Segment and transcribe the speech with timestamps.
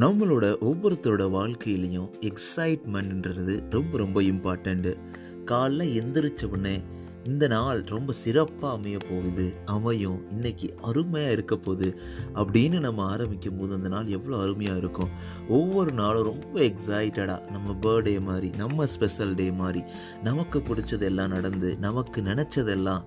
[0.00, 4.98] நம்மளோட ஒவ்வொருத்தரோட வாழ்க்கையிலையும் எக்ஸைட்மெண்ட்ன்றது ரொம்ப ரொம்ப இம்பார்ட்டண்ட்டு
[5.46, 6.80] காலைல எந்திரிச்ச உடனே
[7.24, 12.00] இந்த நாள் ரொம்ப சிறப்பாக அமைய போகுது அமையும் இன்னைக்கு அருமையாக இருக்க போகுது
[12.34, 15.08] அப்படின்னு நம்ம ஆரம்பிக்கும் போது அந்த நாள் எவ்வளோ அருமையாக இருக்கும்.
[15.48, 19.82] ஒவ்வொரு நாளும் ரொம்ப எக்ஸைட்டடாக நம்ம பர்த்டே மாதிரி நம்ம ஸ்பெஷல் டே மாதிரி
[20.22, 23.02] நமக்கு பிடிச்சதெல்லாம் நடந்து நமக்கு நினச்சதெல்லாம்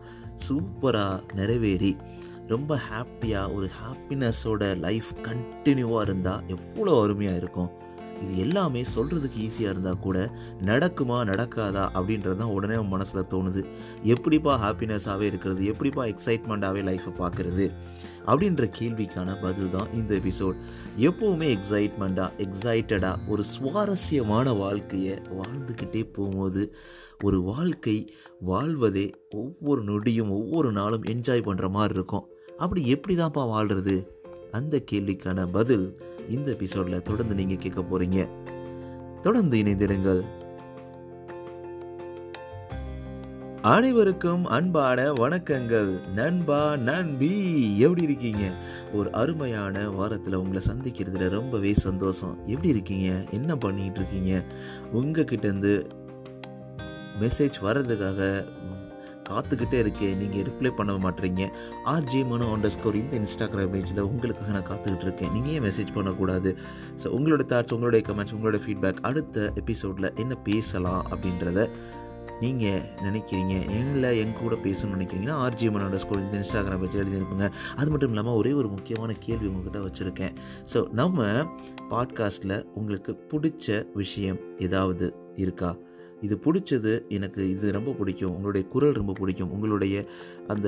[0.49, 1.96] சூப்பராக நிறைவேறி
[2.47, 7.71] ரொம்ப ஹாப்பியாக ஒரு ஹாப்பினஸோட லைஃப் கண்டினியூவாக இருந்தால் எவ்வளோ அருமையாக இருக்கும்.
[8.21, 10.18] இது எல்லாமே சொல்கிறதுக்கு ஈஸியாக இருந்தால் கூட
[10.69, 13.61] நடக்குமா நடக்காதா அப்படின்றது தான் உடனே உன் மனசில் தோணுது.
[14.04, 15.65] எப்படிப்பா ஹாப்பினஸாகவே இருக்கிறது?
[15.65, 17.65] எப்படிப்பா எக்ஸைட்மெண்ட்டாகவே லைஃப்பை பார்க்குறது
[18.25, 20.57] அப்படின்ற கேள்விக்கான பதில் தான் இந்த எபிசோட்
[21.10, 26.64] எப்போவுமே எக்ஸைட்மெண்ட்டாக எக்ஸைட்டடாக ஒரு சுவாரஸ்யமான வாழ்க்கையை வாழ்ந்துக்கிட்டே போகும்போது
[27.24, 27.97] ஒரு வாழ்க்கை
[28.39, 29.05] வாழ்வதே
[29.43, 32.27] ஒவ்வொரு நொடியும் ஒவ்வொரு நாளும் என்ஜாய் பண்ணுற மாதிரி இருக்கும்.
[32.58, 35.97] அப்படி எப்படி தான்ப்பா வாழ்கிறது அந்த கேள்விக்கான பதில்
[36.30, 38.27] இந்த எபிசோடில் தொடர்ந்து நீங்கள் கேட்க போகிறீங்க
[39.22, 40.22] தொடர்ந்து இணைந்திருங்கள்.
[43.61, 46.08] அனைவருக்கும் அன்பான வணக்கங்கள்.
[46.08, 47.31] நண்பா நண்பி
[47.77, 48.52] எப்படி இருக்கீங்க?
[48.94, 52.38] ஒரு அருமையான வாரத்தில் உங்களை சந்திக்கிறதுல ரொம்பவே சந்தோஷம்.
[52.45, 53.23] எப்படி இருக்கீங்க?
[53.31, 54.44] என்ன பண்ணிகிட்டு இருக்கீங்க?
[54.94, 55.83] உங்ககிட்டேருந்து
[57.19, 58.45] மெசேஜ் வர்றதுக்காக
[59.30, 61.44] காத்துக்கிட்டே இருக்கேன் நீங்கள் ரிப்ளை பண்ண மாட்டீங்க.
[61.94, 65.31] ஆர்ஜே மனு அண்டர் ஸ்கோர் இந்த இன்ஸ்டாகிராம் பேஜில் உங்களுக்காக நான் காத்துக்கிட்டு இருக்கேன்.
[65.36, 66.52] நீங்கள் ஏன் மெசேஜ் பண்ணக்கூடாது?
[67.03, 71.70] ஸோ உங்களோட தாட்ஸ் உங்களுடைய கமெண்ட்ஸ் உங்களோட ஃபீட்பேக் அடுத்த எபிசோடில் என்ன பேசலாம் அப்படின்றத
[72.42, 73.53] நீங்கள் நினைக்கிறீங்க.
[73.78, 77.48] எங்களை எங்க கூட பேசணும்னு நினைக்கிறீங்கன்னா ஆர்ஜி மனோட ஸ்கூல் இந்த இன்ஸ்டாகிராம் பேஜில் எழுதியிருப்பீங்க
[77.80, 80.36] அது மட்டும் இல்லாமல் ஒரே ஒரு முக்கியமான கேள்வி உங்ககிட்ட வச்சுருக்கேன்.
[80.73, 81.25] ஸோ நம்ம
[81.94, 85.72] பாட்காஸ்ட்டில் உங்களுக்கு பிடிச்ச விஷயம் ஏதாவது இருக்கா?
[86.21, 89.95] இது பிடிச்சது எனக்கு இது ரொம்ப பிடிக்கும் உங்களுடைய குரல் ரொம்ப பிடிக்கும் உங்களுடைய
[90.47, 90.67] அந்த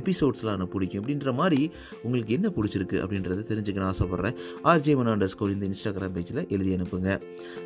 [0.00, 1.70] எபிசோட்ஸ்லாம் எனக்கு பிடிக்கும் அப்படின்ற மாதிரி
[2.02, 4.36] உங்களுக்கு என்ன பிடிச்சிருக்கு அப்படின்றத தெரிஞ்சுக்க நான் ஆசைப்பட்றேன்.
[4.64, 7.18] ஆர்ஜே மனாண்டர் ஸ்கோர் இந்த இன்ஸ்டாகிராம் பேஜில் எழுதி அனுப்புங்க.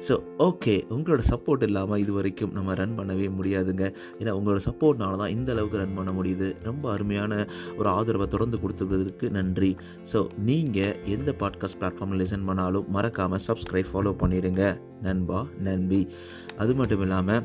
[0.09, 3.85] ஸோ ஓகே உங்களோட சப்போர்ட் இல்லாமல் இது வரைக்கும் நம்ம ரன் பண்ணவே முடியாதுங்க.
[4.21, 6.49] ஏன்னா உங்களோட சப்போர்ட்னால தான் இந்த அளவுக்கு ரன் பண்ண முடியுது.
[6.63, 9.77] ரொம்ப அருமையான ஒரு ஆதரவை தொடர்ந்து கொடுத்துக்கிறதுக்கு நன்றி.
[10.13, 14.65] ஸோ நீங்கள் எந்த பாட்காஸ்ட் பிளாட்ஃபார்மில் லிசன் பண்ணாலும் மறக்காமல் சப்ஸ்கிரைப் ஃபாலோ பண்ணிவிடுங்க
[15.03, 16.09] நண்பா நண்பி.
[16.57, 17.45] அது மட்டும் இல்லாமல்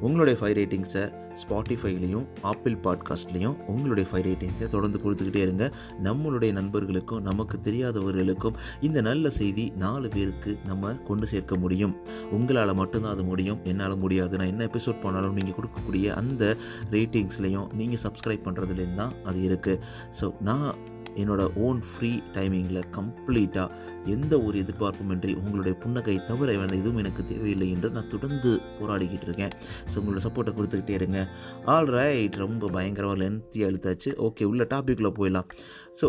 [0.00, 1.12] உங்களுடைய ஃபைவ் ரேட்டிங்ஸை
[1.42, 5.70] ஸ்பாட்டிஃபைலையும் ஆப்பிள் பாட்காஸ்ட்லேயும் உங்களுடைய ஃபைவ் ரேட்டிங்ஸை தொடர்ந்து கொடுத்துக்கிட்டே இருங்க.
[6.02, 11.96] நம்மளுடைய நண்பர்களுக்கும் நமக்கு தெரியாதவர்களுக்கும் இந்த நல்ல செய்தி நாலு பேருக்கு நம்ம கொண்டு சேர்க்க முடியும்.
[12.30, 13.58] உங்களால் மட்டும்தான் அது முடியும்.
[13.64, 14.36] என்னால் முடியாது.
[14.36, 16.56] நான் என்ன எபிசோட் பண்ணாலும் நீங்கள் கொடுக்கக்கூடிய அந்த
[16.90, 19.80] ரேட்டிங்ஸ்லேயும் நீங்கள் சப்ஸ்கிரைப் பண்ணுறதுலேருந்து தான் அது இருக்குது
[20.20, 20.74] ஸோ நான்
[21.22, 23.68] என்னோடய ஓன் ஃப்ரீ டைமிங்கில் கம்ப்ளீட்டாக
[24.14, 29.54] எந்த ஒரு எதிர்பார்ப்புமின்றி உங்களுடைய புன்னகை தவிர வேண்ட எதுவும் எனக்கு தேவையில்லை என்று நான் தொடர்ந்து போராடிக்கிட்டு இருக்கேன்.
[29.90, 31.20] ஸோ உங்களோட சப்போர்ட்டை கொடுத்துக்கிட்டே இருங்க.
[31.74, 35.50] ஆல் ரைட் ரொம்ப பயங்கரமாக லென்த்தி எழுத்தாச்சு ஓகே உள்ள டாப்பிக்கில் போயிடலாம்.
[36.02, 36.08] So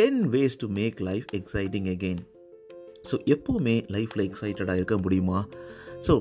[0.00, 2.20] ten ways to make life exciting again
[3.08, 5.38] so எப்போவுமே லைஃப்பில் எக்ஸைட்டடாக இருக்க முடியுமா?
[6.06, 6.14] ஸோ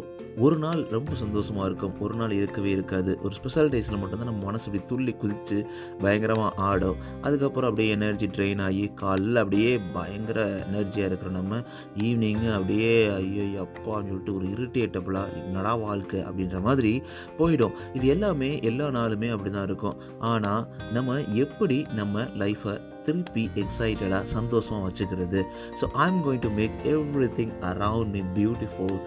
[0.45, 1.93] ஒரு நாள் ரொம்ப சந்தோஷமாக இருக்கும்.
[2.05, 3.11] ஒரு நாள் இருக்கவே இருக்காது.
[3.25, 5.57] ஒரு ஸ்பெஷல் டேஸில் மட்டும்தான் நம்ம மனசு அப்படி துள்ளி குதித்து
[6.03, 6.99] பயங்கரமாக ஆடும்.
[7.25, 11.61] அதுக்கப்புறம் அப்படியே எனர்ஜி ட்ரெயின் ஆகி காலைல அப்படியே பயங்கர எனர்ஜியாக இருக்கிற நம்ம.
[12.05, 16.93] ஈவினிங்கு அப்படியே ஐயோ அப்பான்னு சொல்லிட்டு ஒரு இரிட்டேட்டபுளாக இது நடா வாழ்க்கை அப்படின்ற மாதிரி
[17.39, 17.75] போயிடும்.
[17.99, 19.97] இது எல்லாமே எல்லா நாளுமே அப்படி தான் இருக்கும்.
[20.33, 20.63] ஆனால்
[20.97, 22.75] நம்ம எப்படி நம்ம லைஃப்பை
[23.07, 25.41] திருப்பி எக்ஸைட்டடாக சந்தோஷமாக வச்சுக்கிறது?
[25.81, 28.97] So I am going to make every thing around me beautiful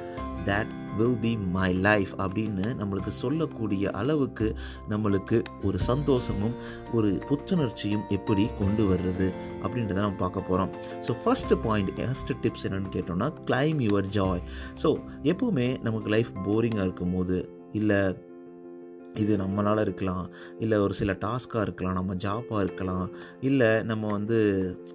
[0.49, 4.47] that will be my life அப்படின்னு நம்மளுக்கு சொல்லக்கூடிய அளவுக்கு
[4.89, 6.57] நம்மளுக்கு ஒரு சந்தோஷமும்
[6.93, 9.29] ஒரு புத்துணர்ச்சியும் எப்படி கொண்டு வர்றது
[9.63, 14.43] அப்படின்றத நம்ம பார்க்க போகிறோம் so first point first tips என்னென்னு கேட்டோம்னா கிளைம் யுவர் ஜாய்
[14.83, 14.91] ஸோ
[15.25, 17.39] எப்போவுமே நமக்கு லைஃப் போரிங்காக இருக்கும் போது
[17.73, 18.01] இல்லை
[19.15, 20.31] இது நம்மளால் இருக்கலாம்.
[20.59, 21.95] இல்லை ஒரு சில டாஸ்க்காக இருக்கலாம்.
[21.95, 23.11] நம்ம ஜாப்பாக இருக்கலாம்.
[23.41, 24.39] இல்லை நம்ம வந்து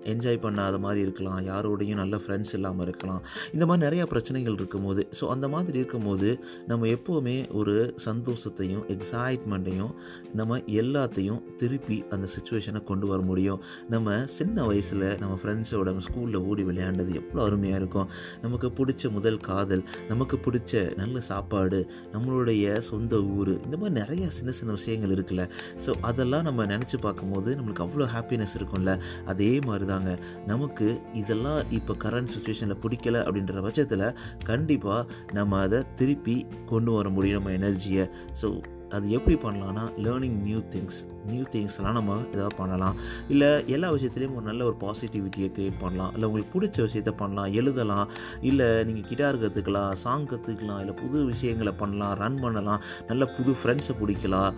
[0.03, 1.39] என்ஜாய் பண்ணாத மாதிரி இருக்கலாம்.
[1.45, 3.21] யாரோடையும் நல்ல ஃப்ரெண்ட்ஸ் இல்லாமல் இருக்கலாம்.
[3.53, 9.93] இந்த மாதிரி நிறையா பிரச்சனைகள் இருக்கும்போது ஸோ அந்த மாதிரி இருக்கும்போது நம்ம எப்போவுமே ஒரு சந்தோஷத்தையும் எக்ஸைட்மெண்ட்டையும்
[10.33, 13.61] நம்ம எல்லாத்தையும் திருப்பி அந்த சுச்சுவேஷனை கொண்டு வர முடியும்.
[13.89, 18.07] நம்ம சின்ன வயசில் நம்ம ஃப்ரெண்ட்ஸோட நம்ம ஸ்கூலில் ஓடி விளையாண்டது எவ்வளோ அருமையாக இருக்கும்.
[18.41, 24.51] நமக்கு பிடிச்ச முதல் காதல் நமக்கு பிடிச்ச நல்ல சாப்பாடு நம்மளுடைய சொந்த ஊர் இந்த மாதிரி நிறைய சின்ன
[24.59, 25.43] சின்ன விஷயங்கள் இருக்குல்ல.
[25.85, 28.91] ஸோ அதெல்லாம் நம்ம நினச்சி பார்க்கும்போது நம்மளுக்கு அவ்வளோ ஹாப்பினஸ் இருக்கும்ல.
[29.33, 30.11] அதே மாதிரி தாங்க
[30.51, 30.87] நமக்கு
[31.21, 34.07] இதெல்லாம் இப்போ கரண்ட் சுச்சுவேஷனில் பிடிக்கல அப்படின்ற பட்சத்தில்
[34.51, 35.07] கண்டிப்பாக
[35.37, 36.37] நம்ம அதை திருப்பி
[36.71, 38.05] கொண்டு வர முடியும் நம்ம எனர்ஜியை
[38.41, 38.49] ஸோ
[38.97, 40.99] அது எப்படி பண்ணலான்னா லேர்னிங் நியூ திங்ஸ்
[41.29, 42.95] நியூ திங்ஸ்லாம் நம்ம ஏதாவது பண்ணலாம்.
[43.33, 46.11] இல்லை எல்லா விஷயத்துலேயும் ஒரு நல்ல ஒரு பாசிட்டிவிட்டியை க்ரியேட் பண்ணலாம்.
[46.15, 48.07] இல்லை உங்களுக்கு பிடிச்ச விஷயத்த பண்ணலாம் எழுதலாம்.
[48.49, 53.95] இல்லை நீங்கள் கிட்டார் கற்றுக்கலாம் சாங் கற்றுக்கலாம் இல்லை புது விஷயங்களை பண்ணலாம் ரன் பண்ணலாம் நல்ல புது ஃப்ரெண்ட்ஸை
[54.01, 54.51] பிடிக்கலாம்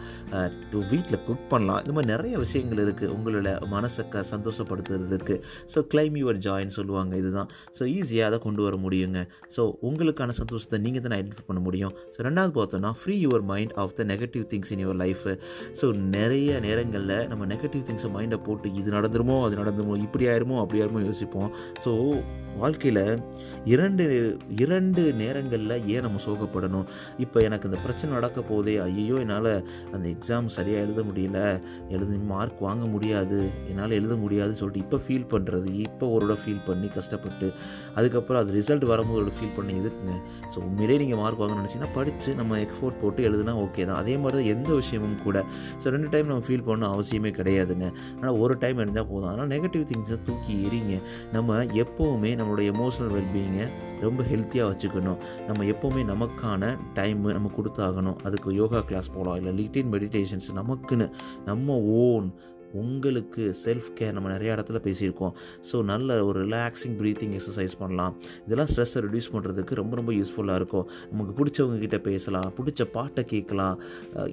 [0.91, 1.79] வீட்டில் குக் பண்ணலாம்.
[1.83, 5.37] இந்த மாதிரி நிறைய விஷயங்கள் இருக்குது உங்களோட மனசை க சந்தோஷப்படுத்துறதுக்கு.
[5.73, 7.49] ஸோ கிளைம் யுவர் ஜாயின் சொல்லுவாங்க இதுதான்.
[7.77, 9.19] ஸோ ஈஸியாக அதை கொண்டு வர முடியுங்க.
[9.55, 11.93] ஸோ உங்களுக்கான சந்தோஷத்தை நீங்கள் தான் ஐடென்டிஃபை பண்ண முடியும்.
[12.15, 15.37] ஸோ ரெண்டாவது பார்த்தோன்னா free your mind of the negative things in your life
[15.81, 20.81] so நிறைய நேரங்களில் நம்ம நெகட்டிவ் திங்ஸை மைண்டை போட்டு இது நடந்துருமோ அது நடந்துருமோ இப்படி ஆயிருமோ அப்படி
[20.81, 21.51] ஆயிருமோ யோசிப்போம்.
[21.85, 22.23] ஸோ
[22.57, 23.19] வாழ்க்கையில்
[23.63, 26.85] இரண்டு இரண்டு நேரங்களில் ஏன் நம்ம சோகப்படணும்?
[27.17, 29.63] இப்போ எனக்கு இந்த பிரச்சனை நடக்க போதே ஐயோ என்னால்
[29.93, 35.27] அந்த எக்ஸாம் சரியாக எழுத முடியல எழுத மார்க் வாங்க முடியாது என்னால் எழுத முடியாதுன்னு சொல்லிட்டு இப்போ ஃபீல்
[35.33, 37.53] பண்ணுறது இப்போ ஒரு ஃபீல் பண்ணி கஷ்டப்பட்டு
[37.95, 40.15] அதுக்கப்புறம் அது ரிசல்ட் வரும்போது ஃபீல் பண்ணி எதுக்குங்க?
[40.53, 43.99] ஸோ உண்மையிலேயே நீங்கள் மார்க் வாங்கணும்னு நினச்சிங்கன்னா படித்து நம்ம எஃபோர்ட் போட்டு எழுதுனா ஓகே தான்.
[44.07, 45.37] அதே மாதிரி தான் எந்த விஷயமும் கூட.
[45.81, 47.87] ஸோ ரெண்டு டைம் நம்ம ஃபீல் பண்ண அவசியமே கிடையாதுங்க.
[48.17, 49.29] ஆனால் ஒரு டைம் இருந்தால் போதும்.
[49.31, 50.95] அதனால் நெகட்டிவ் திங்ஸை தூக்கி எறிங்க.
[51.35, 53.65] நம்ம எப்போவுமே நம்மளுடைய எமோஷனல் வெல்பீயிங்கை
[54.05, 55.19] ரொம்ப ஹெல்த்தியாக வச்சுக்கணும்.
[55.47, 58.17] நம்ம எப்போவுமே நமக்கான டைமு நம்ம கொடுத்தாகணும்.
[58.27, 61.07] அதுக்கு யோகா கிளாஸ் போகலாம் இல்லை லிட்டின் மெடிடேஷன்ஸ் நமக்குன்னு.
[61.49, 62.29] நம்ம ஓன்
[62.81, 65.33] உங்களுக்கு செல்ஃப் கேர் நம்ம நிறைய இடத்துல பேசியிருக்கோம்.
[65.69, 68.15] ஸோ நல்ல ஒரு ரிலாக்ஸிங் ப்ரீத்திங் எக்ஸசைஸ் பண்ணலாம்.
[68.47, 70.87] இதெல்லாம் ஸ்ட்ரெஸ்ஸை ரிடியூஸ் பண்ணுறதுக்கு ரொம்ப ரொம்ப யூஸ்ஃபுல்லாக இருக்கும்.
[71.11, 73.77] நமக்கு பிடிச்சவங்க கிட்ட பேசலாம் பிடிச்ச பாட்டை கேட்கலாம்.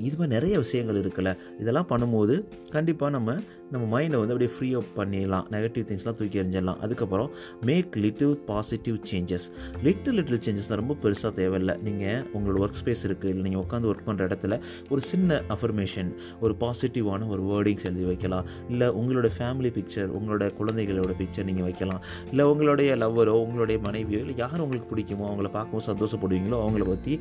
[0.09, 1.33] இது மாதிரி நிறைய விஷயங்கள் இருக்குல்ல.
[1.65, 2.37] இதெல்லாம் பண்ணும்போது
[2.77, 3.39] கண்டிப்பாக நம்ம
[3.75, 5.47] நம்ம மைண்டை வந்து அப்படியே ஃப்ரீ அப் பண்ணிடலாம்.
[5.55, 6.81] நெகட்டிவ் திங்ஸ்லாம் தூக்கி எறிஞ்சிடலாம்.
[6.85, 7.31] அதுக்கப்புறம்
[7.69, 9.47] make little positive changes
[9.87, 11.75] little little changes தான் ரொம்ப பெருசாக தேவையில்லை.
[11.87, 14.59] நீங்கள் உங்களோட ஒர்க் ஸ்பேஸ் இருக்குது இல்லை நீங்கள் உட்காந்து ஒர்க் பண்ணுற இடத்துல
[14.93, 16.11] ஒரு சின்ன அஃபர்மேஷன்
[16.45, 18.47] ஒரு பாசிட்டிவான ஒரு வேர்டிங்ஸ் எழுதி வைக்கலாம்.
[18.73, 22.01] இல்லை உங்களோட ஃபேமிலி பிக்சர் உங்களோட குழந்தைகளோட பிக்சர் நீங்கள் வைக்கலாம்.
[22.31, 27.15] இல்லை உங்களுடைய லவ்வரோ உங்களுடைய மனைவியோ இல்லை யார் உங்களுக்கு பிடிக்குமோ அவங்கள பார்க்கவும் சந்தோஷப்படுவீங்களோ அவங்கள பற்றி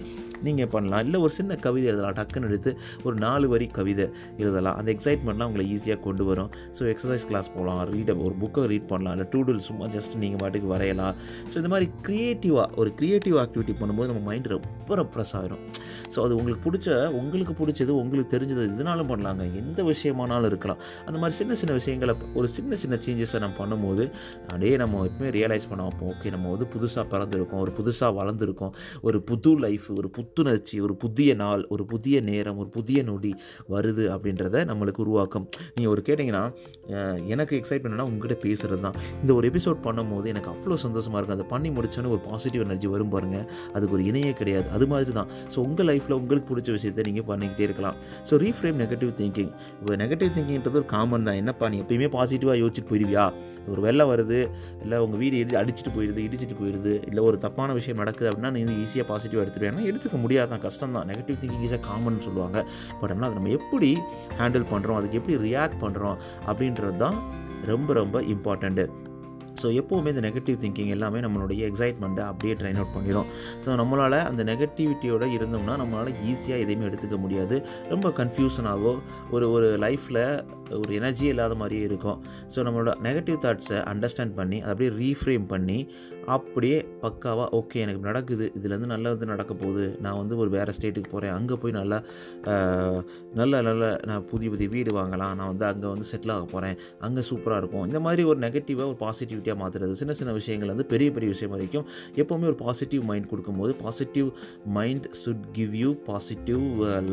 [0.48, 1.04] நீங்கள் பண்ணலாம்.
[1.08, 2.18] இல்லை ஒரு சின்ன கவிதை எழுதலாம்.
[2.20, 2.74] டக்குன்னு எடுத்து
[3.08, 4.08] ஒரு நாலு வரி கவிதை
[4.44, 4.78] எழுதலாம்.
[4.80, 6.52] அந்த எக்ஸைட்மெண்ட்லாம் உங்களை ஈஸியாக கொண்டு வரும்.
[6.80, 7.82] ஸோ எக்ஸசைஸ் கிளாஸ் போகலாம்.
[7.94, 9.16] ரீட் ஒரு புக்கை ரீட் பண்ணலாம்.
[9.18, 11.16] இல்லை டூடில் சும்மா ஜஸ்ட் நீங்கள் பாட்டுக்கு வரையலாம்.
[11.52, 15.64] ஸோ இந்த மாதிரி க்ரியேட்டிவாக ஒரு க்ரியேட்டிவ் ஆக்டிவிட்டி பண்ணும்போது நம்ம மைண்ட் ரொம்ப ரெப்ரெஸ் ஆகிரும்
[16.14, 16.90] ஸோ அது உங்களுக்கு பிடிச்ச
[17.20, 19.44] உங்களுக்கு பிடிச்சது உங்களுக்கு தெரிஞ்சது எதுனாலும் பண்ணலாங்க.
[19.62, 20.80] எந்த விஷயமானாலும் இருக்கலாம்.
[21.08, 24.04] அந்த மாதிரி சின்ன சின்ன விஷயங்களை ஒரு சின்ன சின்ன சேஞ்சஸை நம்ம பண்ணும்போது
[24.50, 26.10] அப்படியே நம்ம எப்பவுமே ரியலைஸ் பண்ண வைப்போம்.
[26.14, 28.74] ஓகே நம்ம வந்து புதுசாக பிறந்திருக்கோம் ஒரு புதுசாக வளர்ந்துருக்கோம்.
[29.08, 33.34] ஒரு புது லைஃப் ஒரு புத்துணர்ச்சி ஒரு புதிய நாள் ஒரு புதிய நேரம் ஒரு புதிய நொடி
[33.76, 35.46] வருது அப்படின்றத நம்மளுக்கு உருவாக்கும்.
[35.76, 36.44] நீங்கள் ஒரு கேட்டிங்கன்னா
[37.34, 41.38] எனக்கு எக்ஸைட்மெண்ட்னா உங்ககிட்ட பேசுகிறது தான் இந்த ஒரு எபிசோட் பண்ணும்போது எனக்கு அவ்வளோ சந்தோஷமாக இருக்கும்.
[41.40, 43.38] அதை பண்ணி முடிச்சோன்னு ஒரு பாசிட்டிவ் எனர்ஜி வரும் பாருங்க.
[43.76, 44.68] அதுக்கு ஒரு இணையே கிடையாது.
[44.78, 47.98] அது மாதிரி தான் ஸோ உங்கள் லைஃப்பில் உங்களுக்கு பிடிச்ச விஷயத்தை நீங்கள் பண்ணிக்கிட்டே இருக்கலாம்.
[48.30, 51.36] ஸோ ரீஃப்ரேம் நெகட்டிவ் திங்கிங் இப்போ நெகட்டிவ் திங்கிங்கிறது காமன் தான்.
[51.36, 53.26] என்னப்பா நீ எப்பயுமே பாசிட்டிவாக யோசிச்சுட்டு போயிடுவியா
[53.72, 54.50] ஒரு வெள்ளம் வருது
[54.82, 58.64] இல்லை உங்கள் வீடு இடி அடிச்சுட்டு போயிடுது இடிச்சிட்டு போயிடுது இல்லை ஒரு தப்பான விஷயம் நடக்குது அப்படின்னா நீ
[58.86, 61.08] ஈஸியாக பாசிட்டிவாக எடுத்துருவேன் எடுத்துக்க முடியாதான் கஷ்டம் தான்.
[61.08, 62.66] நெகட்டிவ் திங்கிங் இஸ் காமன் சொல்லுவாங்க.
[63.02, 63.98] பட் ஆனால் அதை நம்ம எப்படி
[64.40, 67.18] ஹேண்டில் பண்ணுறோம் அதுக்கு எப்படி ரியாக்ட் பண்ணுறோம் அப்படின்றது தான்
[67.66, 68.86] ரொம்ப ரொம்ப இம்பார்ட்டண்ட்டு
[69.62, 73.28] ஸோ எப்போவுமே இந்த நெகட்டிவ் திங்கிங் எல்லாமே நம்மளுடைய எக்ஸைட்மெண்ட்டை அப்படியே ட்ரைன் அவுட் பண்ணிடும்
[73.66, 77.58] ஸோ நம்மளால் அந்த நெகட்டிவிட்டியோட இருந்தோம்னா நம்மளால் ஈஸியாக எதையுமே எடுத்துக்க முடியாது.
[77.90, 78.94] ரொம்ப கன்ஃபியூஷனாகவோ
[79.32, 80.22] ஒரு ஒரு லைஃப்பில்
[80.82, 82.20] ஒரு எனர்ஜி இல்லாத மாதிரியே இருக்கும்.
[82.56, 85.80] ஸோ நம்மளோட நெகட்டிவ் தாட்ஸை அண்டர்ஸ்டாண்ட் பண்ணி அதை அப்படியே ரீஃப்ரேம் பண்ணி
[86.36, 88.46] அப்படியே பக்காவாக ஓகே எனக்கு நடக்குது.
[88.58, 89.86] இதுலேருந்து நல்லது நடக்க போகுது.
[90.06, 91.98] நான் வந்து ஒரு வேறு ஸ்டேட்டுக்கு போகிறேன் அங்கே போய் நல்லா
[93.40, 95.34] நல்ல நல்ல நான் புதிய புதிய வீடு வாங்கலாம்.
[95.40, 96.76] நான் வந்து அங்கே வந்து செட்டில் ஆக போகிறேன்
[97.08, 97.86] அங்கே சூப்பராக இருக்கும்.
[97.90, 101.86] இந்த மாதிரி ஒரு நெகட்டிவாக ஒரு பாசிட்டிவிட்டியாக மாற்றுறது சின்ன சின்ன விஷயங்கள் வந்து பெரிய பெரிய விஷயம் வரைக்கும்
[102.22, 104.30] எப்போவுமே ஒரு பாசிட்டிவ் மைண்ட் கொடுக்கும்போது positive
[104.78, 106.64] mind should give you positive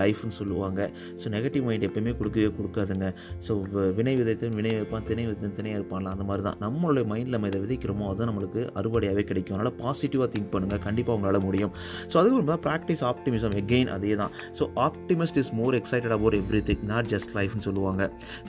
[0.03, 0.81] லைஃப்னு சொல்லுவாங்க.
[1.23, 3.09] ஸோ நெகட்டிவ் மைண்ட் எப்பயுமே கொடுக்கவே கொடுக்காதுங்க.
[3.49, 3.53] ஸோ
[3.99, 6.59] வினை விதைத்தன் வினை வைப்பான் திணை விதைத்தன் திணை இருப்பான்ல அந்த மாதிரி தான்.
[6.67, 8.63] நம்மளுடைய மைண்டில் நம்ம இதை விதைக்கிறோமோ அதுதான் நம்மளுக்கு
[9.01, 9.57] நல்லபடியாகவே கிடைக்கும்.
[9.57, 11.73] அதனால் பாசிட்டிவாக திங்க் பண்ணுங்கள் கண்டிப்பாக உங்களால் முடியும்.
[12.11, 16.85] ஸோ அதுக்கு ப்ராக்டிஸ் ஆப்டிமிசம் எகெயின் அதே தான் so optimist is more excited about every thing
[16.93, 18.03] not just லைஃப்னு சொல்லுவாங்க.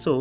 [0.06, 0.12] ஸோ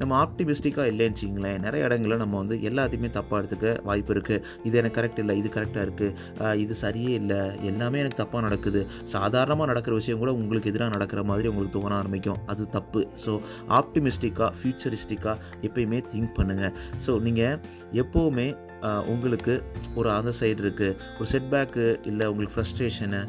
[0.00, 4.98] நம்ம ஆப்டிமிஸ்டிக்காக இல்லைன்னு வச்சிங்களேன் நிறைய இடங்களில் நம்ம வந்து எல்லாத்தையுமே தப்பாக எடுத்துக்க வாய்ப்பு இருக்குது இது எனக்கு
[4.98, 7.40] கரெக்ட் இல்லை இது கரெக்டாக இருக்குது இது சரியே இல்லை.
[7.70, 8.82] எல்லாமே எனக்கு தப்பாக நடக்குது.
[9.14, 12.40] சாதாரணமாக நடக்கிற விஷயம் கூட உங்களுக்கு எதிராக நடக்கிற மாதிரி உங்களுக்கு தோண ஆரம்பிக்கும்.
[12.54, 13.02] அது தப்பு.
[13.24, 13.34] ஸோ
[13.80, 15.36] ஆப்டிமிஸ்டிக்காக ஃபியூச்சரிஸ்டிக்காக
[15.68, 16.74] எப்பயுமே திங்க் பண்ணுங்கள்
[17.06, 17.58] ஸோ நீங்கள்
[18.02, 18.46] எப்போவுமே
[19.12, 19.54] உங்களுக்கு
[19.98, 23.20] ஒரு அந்த சைடு இருக்குது ஒரு செட்பேக்கு இல்லை உங்களுக்கு ஃப்ரஸ்ட்ரேஷனு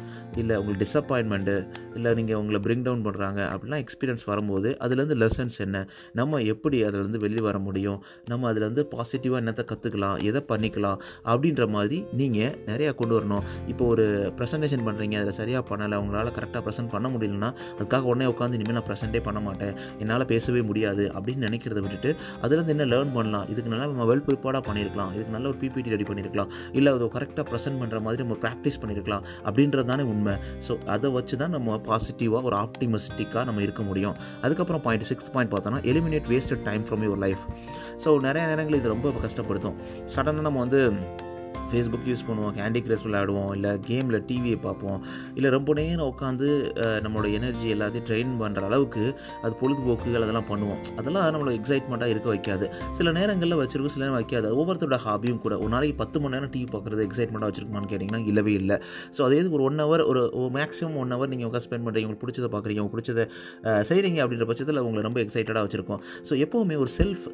[0.42, 1.56] இல்லை உங்களுக்கு டிசப்பாயின்மெண்ட்டு
[1.98, 5.78] இல்லை நீங்கள் உங்களை பிரிங்க் டவுன் பண்ணுறாங்க அப்படிலாம் எக்ஸ்பீரியன்ஸ் வரும்போது அதுலேருந்து லெசன்ஸ் என்ன?
[6.20, 8.00] நம்ம எப்படி அதிலேருந்து வெளியே வர முடியும்?
[8.32, 11.00] நம்ம அதுலேருந்து பாசிட்டிவாக என்னத்தை கற்றுக்கலாம் எதை பண்ணிக்கலாம்?
[11.34, 13.46] அப்படின்ற மாதிரி நீங்கள் நிறையா கொண்டு வரணும்.
[13.74, 14.08] இப்போ ஒரு
[14.40, 18.88] ப்ரெசன்டேஷன் பண்ணுறீங்க அதில் சரியாக பண்ணலை உங்களால் கரெக்டாக ப்ரெசென்ட் பண்ண முடியலன்னா அதுக்காக உடனே உட்காந்து இனிமேல் நான்
[18.90, 19.74] ப்ரெசென்ட்டே பண்ண மாட்டேன்.
[20.02, 22.12] என்னால் பேசவே முடியாது அப்படின்னு நினைக்கிறத விட்டுட்டு
[22.44, 23.48] அதுலேருந்து என்ன லேர்ன் பண்ணலாம்?
[23.54, 25.14] இதுக்கு நல்லா நம்ம வெல் ப்ரிப்பேர்டாக பண்ணியிருக்கலாம்.
[25.16, 28.80] இதுக்கு நல்லா நல்ல ஒரு பிபிடி ரெடி பண்ணியிருக்கலாம் இல்லை அதை கரெக்டாக ப்ரெசென்ட் பண்ணுற மாதிரி நம்ம ப்ராக்டிஸ்
[28.82, 30.34] பண்ணியிருக்கலாம் அப்படின்றது தானே உண்மை.
[30.68, 34.16] ஸோ அதை வச்சு தான் நம்ம பாசிட்டிவாக ஒரு ஆப்டிமிஸ்டிக்காக நம்ம இருக்க முடியும்.
[34.46, 37.46] அதுக்கப்புறம் பாயிண்ட் சிக்ஸ் பாயிண்ட் பார்த்தோன்னா eliminate wasted time from your life
[38.06, 39.78] so நிறைய நேரங்கள் இது ரொம்ப கஷ்டப்படுத்தும்.
[40.16, 40.82] சடனாக நம்ம வந்து
[41.70, 45.00] ஃபேஸ்புக் யூஸ் பண்ணுவோம் கேண்டி கிரஸ் விளையாடுவோம் இல்லை கேமில் டிவியை பார்ப்போம்.
[45.38, 46.48] இல்லை ரொம்ப நேரம் உட்காந்து
[47.06, 49.04] நம்மளோட எனர்ஜி எல்லாத்தையும் ட்ரெயின் பண்ணுற அளவுக்கு
[49.44, 50.82] அது பொழுதுபோக்குகள் அதெல்லாம் பண்ணுவோம்.
[51.00, 52.68] அதெல்லாம் நம்மளை எக்ஸைட்மெண்ட்டாக இருக்க வைக்காது.
[53.00, 54.50] சில நேரங்களில் வச்சுருக்கும் சில நேரம் வைக்காது.
[54.60, 55.54] ஒவ்வொருத்தரோட ஹாபியும் கூட.
[55.64, 58.78] ஒரு நாளைக்கு பத்து மணி நேரம் டிவி பார்க்குறது எக்ஸைட்மெண்ட்டாக வச்சிருக்குமான்னு கேட்டிங்கன்னா இல்லவே இல்லை.
[59.16, 60.22] ஸோ அதே ஒரு ஒன் ஹவர் ஒரு
[60.60, 63.26] மேக்ஸிமம் ஒன் ஹவர் நீங்கள் உட்காந்து ஸ்பெண்ட் பண்ணுறீங்க உங்களுக்கு பிடிச்சதை பார்க்குறீங்க உங்களுக்கு பிடிச்சதை
[63.92, 66.02] செய்கிறீங்க அப்படின்ற பட்சத்தில் உங்களை ரொம்ப எக்ஸைட்டடாக வச்சுருக்கோம்.
[66.30, 67.26] ஸோ எப்போவுமே ஒரு செல்ஃப்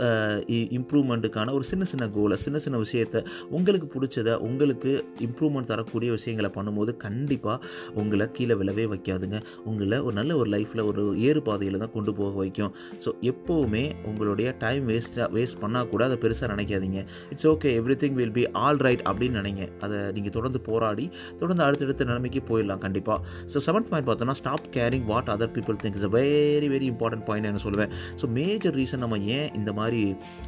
[0.79, 3.21] இம்ப்ரூவ்மெண்ட்டுக்கான ஒரு சின்ன சின்ன கோலை சின்ன சின்ன விஷயத்தை
[3.57, 4.91] உங்களுக்கு பிடிச்ச பிடிச்சதை உங்களுக்கு
[5.25, 7.57] இம்ப்ரூவ்மெண்ட் தரக்கூடிய விஷயங்களை பண்ணும்போது கண்டிப்பாக
[7.99, 9.37] உங்களை கீழே விழவே வைக்காதுங்க.
[9.69, 12.71] உங்களை ஒரு நல்ல ஒரு லைஃப்பில் ஒரு ஏறு பாதையில் தான் கொண்டு போக வைக்கும்.
[13.03, 16.99] ஸோ எப்போவுமே உங்களுடைய டைம் வேஸ்ட்டாக வேஸ்ட் பண்ணால் கூட அதை பெருசாக நினைக்காதீங்க.
[17.33, 19.65] It's okay every thing will be all right அப்படின்னு நினைங்க.
[19.87, 21.07] அதை நீங்கள் தொடர்ந்து போராடி
[21.41, 23.19] தொடர்ந்து அடுத்தடுத்த நிலைமைக்கு போயிடலாம் கண்டிப்பாக
[23.53, 27.25] ஸோ செவன்த் பாயிண்ட் பார்த்தோன்னா stop caring what other people think is a very very important
[27.29, 27.91] point நான் சொல்லுவேன்.
[28.21, 30.01] ஸோ மேஜர் ரீசன் நம்ம ஏன் இந்த மாதிரி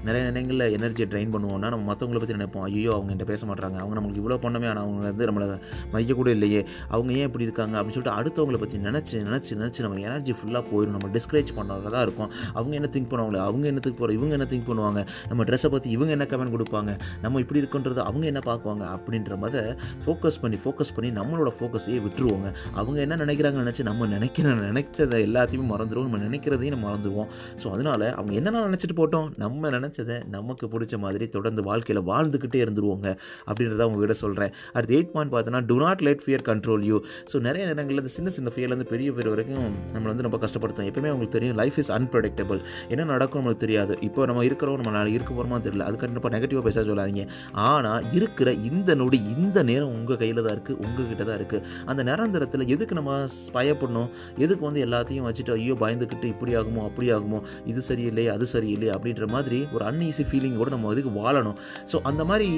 [0.08, 2.66] நிறைய நேரங்களில் எனர்ஜியை ட்ரைன் பண்ணுவோம்னா நம்ம மற்றவங்கள பற்றி நினைப்போம்.
[2.70, 5.46] ஐயோ அவங்க என்கிட்ட பேச மாட்டாங்க அவங்க நம்மளுக்கு இவ்வளோ பண்ணமே ஆனால் அவங்க வந்து நம்மளை
[5.92, 6.62] மதிக்க கூட இல்லையே.
[6.96, 10.96] அவங்க ஏன் இப்படி இருக்காங்க அப்படின்னு சொல்லிட்டு அடுத்தவங்கள பற்றி நினச்சி நினச்சி நினச்சி நம்ம எனர்ஜி ஃபுல்லாக போயிடும்
[10.98, 12.30] நம்ம டிஸ்கரேஜ் பண்ணுறதா தான் இருக்கும்.
[12.58, 15.90] அவங்க என்ன திங்க் பண்ணுவாங்களே அவங்க என்ன திங்க் போகிறோம் இவங்க என்ன திங்க் பண்ணுவாங்க நம்ம ட்ரெஸ்ஸை பற்றி
[15.98, 16.92] இவங்க என்ன கமெண்ட் கொடுப்பாங்க
[17.26, 19.74] நம்ம இப்படி இருக்குன்றது அவங்க என்ன பார்க்குவாங்க அப்படின்ற மாதிரி
[20.06, 22.50] ஃபோக்கஸ் பண்ணி ஃபோக்கஸ் பண்ணி நம்மளோட ஃபோக்கஸையே விட்டுருவோங்க.
[22.80, 27.30] அவங்க என்ன நினைக்கிறாங்கன்னு நினச்சி நம்ம நினைக்கிற நினைச்சதை எல்லாத்தையுமே மறந்துடுவோம் நம்ம நினைக்கிறதையும் நம்ம மறந்துடுவோம்
[27.62, 33.10] ஸோ அதனால் அவங்க என்னென்ன நினச்சிட்டு போட்டோம் நம்ம நினச்சதை நமக்கு பிடிச்ச மாதிரி தொடர்ந்து வாழ்க்கையில் வாழ்ந்துக்கிட்டே இருந்துருவோங்க.
[33.54, 37.00] அப்படின்றத உங்ககிட்ட சொல்கிறேன் அடுத்து எயிட் பாயிண்ட் பார்த்தோன்னா do not let fear control you
[37.32, 40.88] so நிறைய நேரங்களில் இந்த சின்ன சின்ன ஃபியர்லேருந்து பெரிய ஃபியர் வரைக்கும் நம்மளை வந்து ரொம்ப கஷ்டப்படுத்தும்.
[40.90, 42.60] எப்பவுமே உங்களுக்கு தெரியும் லைஃப் இஸ் அன்பிரடிக்டபிள்
[42.94, 43.94] என்ன நடக்கும் நம்மளுக்கு தெரியாது.
[44.08, 45.86] இப்போ நம்ம இருக்கிறோம் நம்ம நாளைக்கு இருக்க போகிறோமா தெரியல.
[45.90, 47.24] அது கண்டிப்பாக நெகட்டிவாக பேச சொல்லாதீங்க.
[47.70, 52.02] ஆனால் இருக்கிற இந்த நொடி இந்த நேரம் உங்கள் கையில் தான் இருக்குது உங்கள் கிட்ட தான் இருக்குது அந்த
[52.10, 53.18] நிரந்தரத்தில் எதுக்கு நம்ம
[53.58, 54.10] பயப்படணும்?
[54.44, 57.40] எதுக்கு வந்து எல்லாத்தையும் வச்சுட்டு ஐயோ பயந்துக்கிட்டு இப்படி ஆகுமோ அப்படி ஆகுமோ?
[57.72, 61.58] இது சரியில்லை அது சரியில்லை அப்படின்ற மாதிரி ஒரு அன்ஈஸி ஃபீலிங்கோட நம்ம அதுக்கு வாழணும்.
[61.92, 62.50] ஸோ அந்த மாதிரி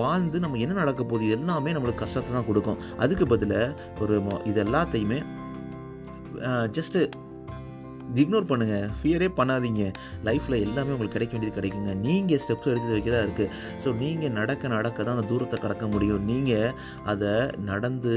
[0.00, 2.78] வாழ்ந்து நம்ம என்ன நடக்க போகுது எல்லாமே நம்மளுக்கு கஷ்டத்தை தான் கொடுக்கும்.
[2.96, 5.18] அதுக்கு பதிலாக ஒரு இது எல்லாத்தையுமே
[6.78, 7.00] ஜஸ்ட்டு
[8.22, 9.84] இக்னோர் பண்ணுங்கள் ஃபியரே பண்ணாதீங்க.
[10.28, 11.92] லைஃப்பில் எல்லாமே உங்களுக்கு கிடைக்க வேண்டியது கிடைக்குங்க.
[12.06, 13.50] நீங்கள் ஸ்டெப்ஸ் எடுத்து வைக்க தான் இருக்குது
[13.84, 16.22] ஸோ நீங்கள் நடக்க நடக்க தான் அந்த தூரத்தை கடக்க முடியும்.
[16.30, 16.72] நீங்கள்
[17.12, 17.32] அதை
[17.70, 18.14] நடந்து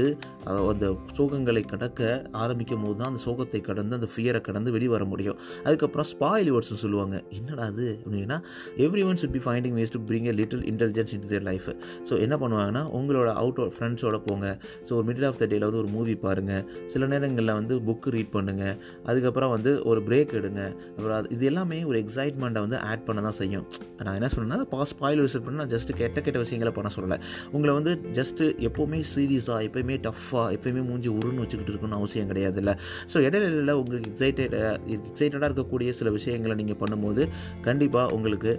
[0.70, 2.00] அந்த சோகங்களை கடக்க
[2.42, 5.38] ஆரம்பிக்கும் போது தான் அந்த சோகத்தை கடந்து அந்த ஃபியரை கடந்து வெளியே வர முடியும்.
[5.66, 7.16] அதுக்கப்புறம் ஸ்பாயில் வேர்ட்ஸ் சொல்லுவாங்க.
[7.38, 7.88] என்னடா அது?
[8.04, 8.38] அப்படின்னா
[8.86, 11.68] every one should be finding ways to bring a little intelligence in their life
[12.08, 14.46] so என்ன பண்ணுவாங்கன்னா உங்களோட அவுட் ஃப்ரெண்ட்ஸோட போங்க.
[14.86, 18.32] ஸோ ஒரு மிடில் ஆஃப் த டேல வந்து ஒரு மூவி பாருங்கள் சில நேரங்களில் வந்து புக்கு ரீட்
[18.36, 18.74] பண்ணுங்கள்
[19.10, 20.62] அதுக்கப்புறம் வந்து ஒரு பிரேக் எடுங்க.
[20.96, 23.66] அப்புறம் அது இது எல்லாமே ஒரு எக்ஸைட்மெண்ட்டை வந்து ஆட் பண்ண தான் செய்யும்.
[24.06, 27.18] நான் என்ன சொன்னேன்னா பாஸ் பாயில் விசிட் பண்ண நான் ஜஸ்ட் கெட்ட கெட்ட விஷயங்களை பண்ண சொல்லலை.
[27.56, 32.74] உங்களை வந்து ஜஸ்ட்டு எப்போவுமே சீரியஸாக எப்போயுமே டஃப்பாக எப்போயுமே மூஞ்சி உருன்னு வச்சுக்கிட்டு இருக்கணும்னு அவசியம் கிடையாதுல்ல.
[33.12, 34.56] ஸோ இடையில உங்களுக்கு எக்ஸைட்டட்
[34.96, 37.22] எக்ஸைட்டடாக இருக்கக்கூடிய சில விஷயங்களை நீங்கள் பண்ணும்போது
[37.68, 38.52] கண்டிப்பாக உங்களுக்கு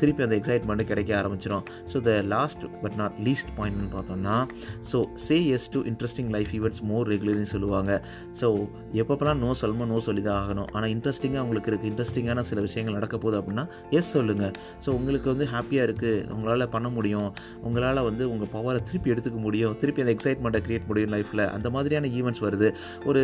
[0.00, 4.36] திருப்பி அந்த எக்ஸைட்மெண்ட்டு கிடைக்க ஆரம்பிச்சிடும் so the last but not least பாயிண்ட்னு பார்த்தோம்னா
[4.90, 7.92] so say yes to interesting life events more ரெகுலர்னு சொல்லுவாங்க.
[8.40, 8.46] ஸோ
[9.02, 10.68] எப்பப்பெல்லாம் நோ சொல்லணுமோ நோ சொல்லி தான் ஆகணும்.
[10.76, 13.64] ஆனால் இன்ட்ரெஸ்டிங்காக உங்களுக்கு இருக்குது இன்ட்ரெஸ்டிங்கான சில விஷயங்கள் நடக்க போகுது அப்படின்னா
[13.98, 14.52] எஸ் சொல்லுங்கள்
[14.84, 17.28] ஸோ உங்களுக்கு வந்து ஹாப்பியாக இருக்குது உங்களால் பண்ண முடியும்.
[17.66, 19.74] உங்களால் வந்து உங்கள் பவரை திருப்பி எடுத்துக்க முடியும்.
[19.82, 22.70] திருப்பி அந்த எக்ஸைட்மெண்ட்டை க்ரியேட் முடியும் லைஃப்பில் அந்த மாதிரியான ஈவெண்ட்ஸ் வருது.
[23.08, 23.22] ஒரு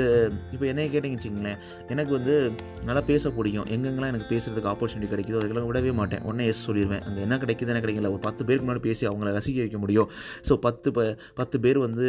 [0.54, 1.58] இப்போ என்னைய கேட்டிங்க வச்சுங்களேன்
[1.92, 2.34] எனக்கு வந்து
[2.88, 3.68] நல்லா பேச பிடிக்கும்.
[3.74, 6.22] எங்கெங்கெல்லாம் எனக்கு பேசுகிறதுக்கு ஆப்பர்ச்சுனிட்டி கிடைக்குதோ அதுக்கெல்லாம் விடவே மாட்டேன்.
[6.28, 8.10] உடனே எஸ் சொல்லிடுவேன் அங்கே என்ன கிடைக்குது என்ன கிடைக்கல.
[8.16, 10.08] ஒரு பத்து பேருக்கு முன்னாடி பேசி அவங்கள ரசிக்க வைக்க முடியும்.
[10.48, 11.06] ஸோ பத்து ப
[11.40, 12.06] பத்து பேர் வந்து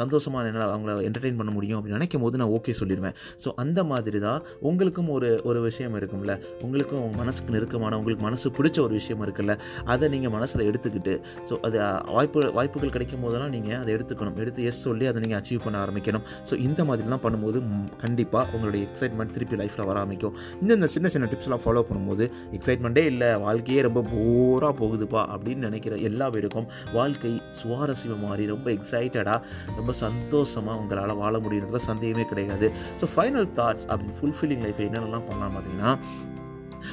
[0.00, 4.18] சந்தோஷமாக என்னால் அவங்கள என்டர்டெயின் பண்ண முடியும் அப்படின்னு நினைக்கும் போது நான் ஓகே சொல்லிடுவேன் ஸோ அந்த மாதிரி
[4.26, 6.34] தான் உங்களுக்கும் ஒரு ஒரு விஷயம் இருக்கும்ல.
[6.66, 9.56] உங்களுக்கும் மனசுக்கு நெருக்கமான உங்களுக்கு மனசு பிடிச்ச ஒரு விஷயம் இருக்குல்ல.
[9.94, 11.14] அதை நீங்கள் மனசில் எடுத்துக்கிட்டு
[11.50, 11.78] ஸோ அது
[12.16, 14.36] வாய்ப்பு வாய்ப்புகள் கிடைக்கும் போதெல்லாம் நீங்கள் அதை எடுத்துக்கணும்.
[14.44, 16.24] எடுத்து எஸ் சொல்லி அதை நீங்கள் அச்சீவ் பண்ண ஆரம்பிக்கணும்.
[16.50, 17.58] ஸோ இந்த மாதிரிலாம் பண்ணும்போது
[18.04, 20.36] கண்டிப்பாக உங்களுடைய எக்ஸைட்மெண்ட் திருப்பி லைஃப்பில் வர ஆரம்பிக்கும்.
[20.62, 22.24] இந்த சின்ன சின்ன டிப்ஸ்லாம் ஃபாலோ பண்ணும்போது
[22.56, 26.66] எக்ஸைட்மெண்ட்டே இல்லை வாழ்க்கையே ரொம்ப போராக போகுதுப்பா அப்படின்னு நினைக்கிற எல்லா பேருக்கும்
[26.96, 29.38] வாழ்க்கை சுவாரஸ்யமாக மாறி ரொம்ப எக்ஸைட்டடாக
[29.78, 32.66] ரொம்ப சந்தோஷமாக உங்களால் வாழ முடியுன்றதுல சந்தேகமே கிடையாது.
[33.00, 35.92] ஸோ ஃபைனல் தாட்ஸ் அப்படின்னு ஃபுல் ஃபுல்ஃபில்லிங் லைஃப் என்னென்னலாம் பண்ணலாம் பார்த்தீங்கன்னா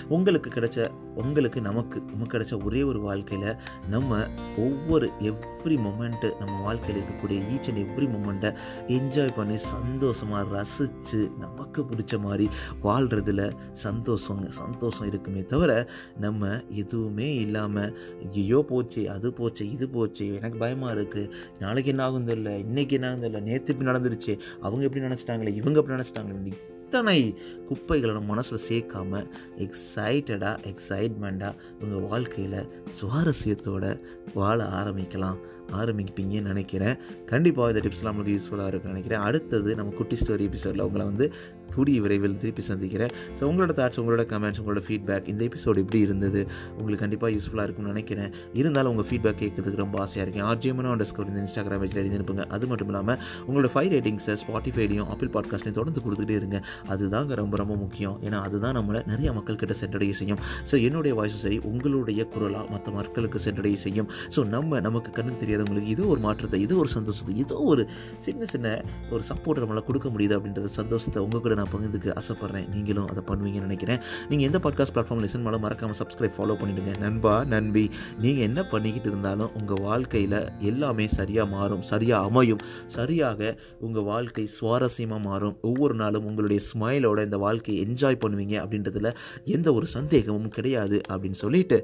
[0.09, 0.79] உங்களுக்கு கிடைச்ச
[1.15, 3.55] உங்களுக்கு நமக்கு நமக்கு கிடைச்ச ஒரே ஒரு வாழ்க்கையில்
[3.89, 4.17] நம்ம
[4.57, 8.51] ஒவ்வொரு எவ்ரி மொமெண்ட்டு நம்ம வாழ்க்கையில் இருக்கக்கூடிய ஈச் அண்ட் எவ்ரி மொமெண்ட்டை
[8.87, 12.47] என்ஜாய் பண்ணி சந்தோஷமாக ரசித்து நமக்கு பிடிச்ச மாதிரி
[12.83, 13.45] வாழ்கிறதுல
[13.83, 15.71] சந்தோஷங்க சந்தோஷம் இருக்குமே தவிர
[16.19, 17.91] நம்ம எதுவுமே இல்லாமல்
[18.35, 23.09] ஐயோ போச்சு அது போச்சு இது போச்சு எனக்கு பயமாக இருக்குது நாளைக்கு என்ன ஆகும் தெரியல இன்னைக்கு என்ன
[23.09, 28.65] ஆகும் தெரியல நேற்று இப்படி நடந்துருச்சு அவங்க எப்படி நினச்சிட்டாங்களே இவங்க எப்படி நினச்சிட்டாங்களே அத்தனை குப்பைகளை நம்ம மனசில்
[28.69, 29.19] சேர்க்காம
[29.57, 32.67] எக்ஸைட்டடாக எக்ஸைட்மெண்ட்டாக உங்கள் வாழ்க்கையில்
[32.99, 33.89] சுவாரஸ்யத்தோடு
[34.33, 35.39] வாழ ஆரம்பிக்கலாம்
[35.71, 36.97] ஆரம்பிப்பீங்கன்னு நினைக்கிறேன்.
[37.25, 39.19] கண்டிப்பாக இந்த டிப்ஸ்லாம் நம்மளுக்கு யூஸ்ஃபுல்லாக இருக்கும்னு நினைக்கிறேன்.
[39.19, 41.33] அடுத்தது நம்ம குட்டி ஸ்டோரி எபிசோடில் உங்களை வந்து
[41.75, 43.11] கூடிய விரைவில் திருப்பி சந்திக்கிறேன்.
[43.37, 46.41] ஸோ உங்களோட தாட்ஸ் உங்களோட கமெண்ட்ஸ் உங்களோட ஃபீட்பேக் இந்த எபிசோடு எப்படி இருந்தது?
[46.77, 48.31] உங்களுக்கு கண்டிப்பாக யூஸ்ஃபுல்லாக இருக்கும்னு நினைக்கிறேன்.
[48.59, 50.45] இருந்தாலும் உங்கள் ஃபீட்பேக் கேட்கறதுக்கு ரொம்ப ஆசையாக இருக்கேன்.
[50.51, 52.45] ஆர்ஜிஎம்னோ அண்டர் ஸ்கோர் இந்த இன்ஸ்டாகிராம் பேஜில் எழுதி அனுப்புங்க.
[52.57, 56.59] அது மட்டும் இல்லாமல் உங்களோட ஃபைவ் ரேட்டிங்ஸை ஸ்பாட்டிஃபைலையும் ஆப்பிள் பாட்காஸ்ட்லையும் தொடர்ந்து கொடுத்துட்டே இருங்க.
[56.95, 58.17] அதுதாங்க ரொம்ப ரொம்ப முக்கியம்.
[58.27, 60.41] ஏன்னா அதுதான் நம்மளை நிறைய மக்கள்கிட்ட சென்றடைய செய்யும்.
[60.71, 64.09] ஸோ என்னுடைய வாய்ஸும் சரி உங்களுடைய குரலாக மற்ற மக்களுக்கு சென்றடைய செய்யும்.
[64.35, 67.83] ஸோ நம்ம நமக்கு கண்ணுக்கு தெரியாதவங்களுக்கு ஏதோ ஒரு மாற்றத்தை ஏதோ ஒரு சந்தோஷத்தை ஏதோ ஒரு
[68.25, 68.67] சின்ன சின்ன
[69.13, 72.67] ஒரு சப்போர்ட் நம்மளால் கொடுக்க முடியுது அப்படின்றத சந்தோஷத்தை உங்கள் கூட நான் பகிர்ந்துக்கு ஆசைப்பட்றேன்.
[72.73, 74.01] நீங்களும் அதை பண்ணுவீங்கன்னு நினைக்கிறேன்.
[74.29, 77.85] நீங்கள் எந்த பாட்காஸ்ட் பிளாட்ஃபார்ம் லிசன் மேலும் மறக்காமல் சப்ஸ்கிரைப் ஃபாலோ பண்ணிவிடுங்க நண்பா நண்பி
[78.21, 80.39] நீங்கள் என்ன பண்ணிக்கிட்டு இருந்தாலும் உங்கள் வாழ்க்கையில்
[80.71, 82.63] எல்லாமே சரியாக மாறும் சரியாக அமையும்.
[82.97, 83.41] சரியாக
[83.79, 85.55] உங்கள் வாழ்க்கை சுவாரஸ்யமாக மாறும்.
[85.61, 89.11] ஒவ்வொரு நாளும் உங்களுடைய ஸ்மைலோட இந்த வாழ்க்கையை என்ஜாய் பண்ணுவீங்க அப்படின்றதுல
[89.55, 91.79] எந்த ஒரு சந்தேகமும் கிடையாது அப்படின்னு சொல்லிட்டு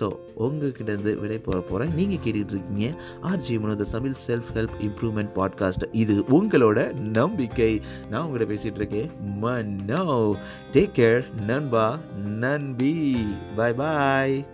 [0.00, 2.90] ஸோ உங்ககிட்டேருந்து விடை போக போகிறேன் நீங்கள் கேட்டுகிட்டு இருக்கீங்க
[3.22, 7.80] RJ மனோத Tamil self help improvement podcast இது உங்களோட நம்பிக்கை.
[8.10, 9.10] நான் உங்கள்கிட்ட பேசிகிட்டு இருக்கேன்
[9.42, 10.34] மன்னோ.
[10.72, 11.98] டேக் கேர் நண்பா
[12.40, 13.16] நன்பி
[13.56, 14.46] பாய் பாய்